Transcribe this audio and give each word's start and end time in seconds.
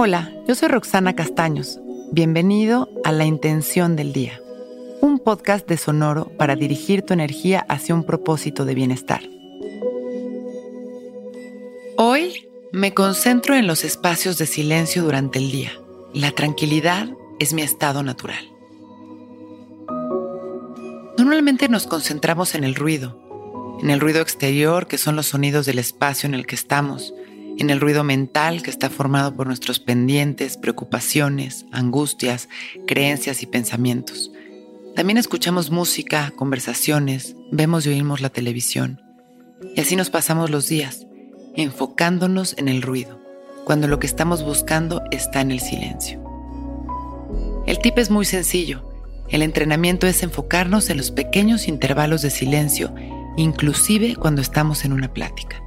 Hola, 0.00 0.30
yo 0.46 0.54
soy 0.54 0.68
Roxana 0.68 1.16
Castaños. 1.16 1.80
Bienvenido 2.12 2.88
a 3.02 3.10
La 3.10 3.24
Intención 3.24 3.96
del 3.96 4.12
Día, 4.12 4.40
un 5.00 5.18
podcast 5.18 5.66
de 5.66 5.76
Sonoro 5.76 6.30
para 6.38 6.54
dirigir 6.54 7.02
tu 7.02 7.14
energía 7.14 7.66
hacia 7.68 7.96
un 7.96 8.04
propósito 8.04 8.64
de 8.64 8.76
bienestar. 8.76 9.22
Hoy 11.96 12.48
me 12.70 12.94
concentro 12.94 13.56
en 13.56 13.66
los 13.66 13.82
espacios 13.82 14.38
de 14.38 14.46
silencio 14.46 15.02
durante 15.02 15.40
el 15.40 15.50
día. 15.50 15.72
La 16.14 16.30
tranquilidad 16.30 17.08
es 17.40 17.52
mi 17.52 17.62
estado 17.62 18.04
natural. 18.04 18.52
Normalmente 21.18 21.68
nos 21.68 21.88
concentramos 21.88 22.54
en 22.54 22.62
el 22.62 22.76
ruido, 22.76 23.20
en 23.82 23.90
el 23.90 23.98
ruido 23.98 24.20
exterior 24.20 24.86
que 24.86 24.96
son 24.96 25.16
los 25.16 25.26
sonidos 25.26 25.66
del 25.66 25.80
espacio 25.80 26.28
en 26.28 26.34
el 26.34 26.46
que 26.46 26.54
estamos, 26.54 27.12
en 27.58 27.70
el 27.70 27.80
ruido 27.80 28.04
mental 28.04 28.62
que 28.62 28.70
está 28.70 28.88
formado 28.88 29.34
por 29.34 29.46
nuestros 29.46 29.80
pendientes, 29.80 30.56
preocupaciones, 30.56 31.66
angustias, 31.72 32.48
creencias 32.86 33.42
y 33.42 33.46
pensamientos. 33.46 34.30
También 34.94 35.18
escuchamos 35.18 35.70
música, 35.70 36.32
conversaciones, 36.36 37.36
vemos 37.50 37.84
y 37.86 37.90
oímos 37.90 38.20
la 38.20 38.30
televisión. 38.30 39.02
Y 39.74 39.80
así 39.80 39.96
nos 39.96 40.10
pasamos 40.10 40.50
los 40.50 40.68
días, 40.68 41.06
enfocándonos 41.56 42.56
en 42.58 42.68
el 42.68 42.80
ruido, 42.80 43.20
cuando 43.64 43.88
lo 43.88 43.98
que 43.98 44.06
estamos 44.06 44.44
buscando 44.44 45.02
está 45.10 45.40
en 45.40 45.50
el 45.50 45.60
silencio. 45.60 46.22
El 47.66 47.80
tip 47.80 47.98
es 47.98 48.10
muy 48.10 48.24
sencillo. 48.24 48.88
El 49.28 49.42
entrenamiento 49.42 50.06
es 50.06 50.22
enfocarnos 50.22 50.88
en 50.90 50.96
los 50.96 51.10
pequeños 51.10 51.68
intervalos 51.68 52.22
de 52.22 52.30
silencio, 52.30 52.94
inclusive 53.36 54.16
cuando 54.16 54.40
estamos 54.40 54.84
en 54.84 54.92
una 54.92 55.12
plática. 55.12 55.62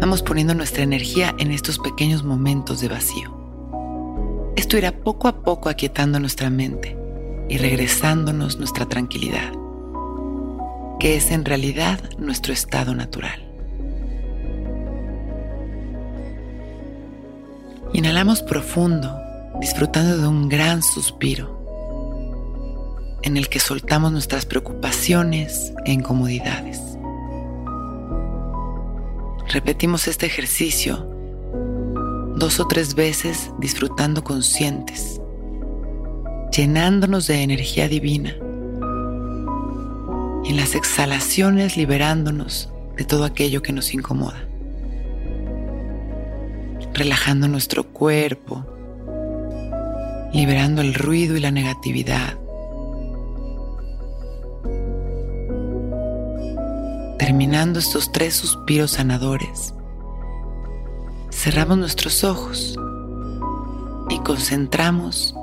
Vamos 0.00 0.22
poniendo 0.22 0.54
nuestra 0.54 0.82
energía 0.82 1.34
en 1.38 1.50
estos 1.50 1.78
pequeños 1.78 2.24
momentos 2.24 2.80
de 2.80 2.88
vacío. 2.88 3.36
Esto 4.56 4.78
irá 4.78 4.92
poco 4.92 5.28
a 5.28 5.42
poco 5.42 5.68
aquietando 5.68 6.18
nuestra 6.18 6.48
mente 6.48 6.96
y 7.50 7.58
regresándonos 7.58 8.58
nuestra 8.58 8.86
tranquilidad, 8.86 9.52
que 10.98 11.16
es 11.16 11.30
en 11.30 11.44
realidad 11.44 12.00
nuestro 12.18 12.54
estado 12.54 12.94
natural. 12.94 13.46
Inhalamos 17.92 18.40
profundo, 18.40 19.20
disfrutando 19.60 20.16
de 20.16 20.26
un 20.26 20.48
gran 20.48 20.82
suspiro, 20.82 21.58
en 23.22 23.36
el 23.36 23.50
que 23.50 23.60
soltamos 23.60 24.12
nuestras 24.12 24.46
preocupaciones 24.46 25.74
e 25.84 25.92
incomodidades. 25.92 26.89
Repetimos 29.52 30.06
este 30.06 30.26
ejercicio 30.26 31.08
dos 32.36 32.60
o 32.60 32.68
tres 32.68 32.94
veces 32.94 33.50
disfrutando 33.58 34.22
conscientes, 34.22 35.20
llenándonos 36.56 37.26
de 37.26 37.42
energía 37.42 37.88
divina. 37.88 38.36
Y 40.44 40.50
en 40.50 40.56
las 40.56 40.76
exhalaciones 40.76 41.76
liberándonos 41.76 42.72
de 42.96 43.04
todo 43.04 43.24
aquello 43.24 43.60
que 43.60 43.72
nos 43.72 43.92
incomoda, 43.92 44.40
relajando 46.94 47.48
nuestro 47.48 47.82
cuerpo, 47.92 48.64
liberando 50.32 50.80
el 50.80 50.94
ruido 50.94 51.36
y 51.36 51.40
la 51.40 51.50
negatividad 51.50 52.39
terminando 57.30 57.78
estos 57.78 58.10
tres 58.10 58.34
suspiros 58.34 58.90
sanadores, 58.90 59.72
cerramos 61.30 61.78
nuestros 61.78 62.24
ojos 62.24 62.76
y 64.08 64.18
concentramos 64.18 65.36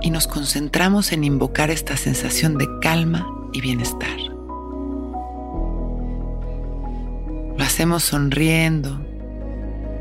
y 0.00 0.10
nos 0.12 0.28
concentramos 0.28 1.10
en 1.10 1.24
invocar 1.24 1.72
esta 1.72 1.96
sensación 1.96 2.56
de 2.56 2.68
calma 2.80 3.26
y 3.52 3.62
bienestar. 3.62 4.16
Lo 7.56 7.64
hacemos 7.64 8.04
sonriendo, 8.04 9.04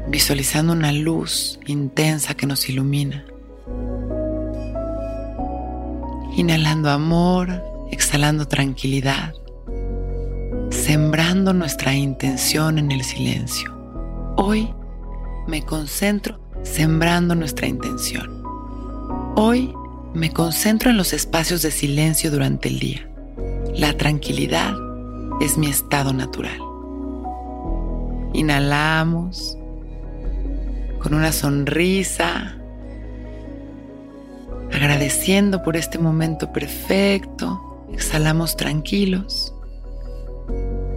visualizando 0.07 0.73
una 0.73 0.91
luz 0.91 1.59
intensa 1.65 2.35
que 2.35 2.45
nos 2.45 2.69
ilumina. 2.69 3.25
Inhalando 6.35 6.91
amor, 6.91 7.63
exhalando 7.89 8.47
tranquilidad 8.47 9.33
sembrando 10.81 11.53
nuestra 11.53 11.93
intención 11.93 12.79
en 12.79 12.91
el 12.91 13.03
silencio. 13.03 13.71
Hoy 14.35 14.73
me 15.47 15.61
concentro 15.61 16.39
sembrando 16.63 17.35
nuestra 17.35 17.67
intención. 17.67 18.41
Hoy 19.35 19.75
me 20.15 20.31
concentro 20.31 20.89
en 20.89 20.97
los 20.97 21.13
espacios 21.13 21.61
de 21.61 21.69
silencio 21.69 22.31
durante 22.31 22.67
el 22.67 22.79
día. 22.79 23.07
La 23.75 23.95
tranquilidad 23.95 24.73
es 25.39 25.55
mi 25.55 25.67
estado 25.67 26.13
natural. 26.13 26.59
Inhalamos 28.33 29.59
con 30.97 31.13
una 31.13 31.31
sonrisa, 31.31 32.57
agradeciendo 34.73 35.61
por 35.61 35.77
este 35.77 35.99
momento 35.99 36.51
perfecto. 36.51 37.85
Exhalamos 37.93 38.57
tranquilos 38.57 39.53